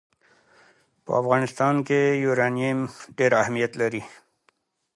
په 1.03 1.11
افغانستان 1.21 1.75
کې 1.87 2.01
یورانیم 2.25 2.79
ډېر 3.17 3.31
اهمیت 3.41 3.71
لري. 3.81 4.01